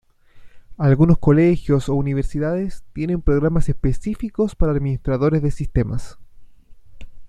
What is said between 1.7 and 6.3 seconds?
o universidades tienen programas específicos para administradores de sistemas.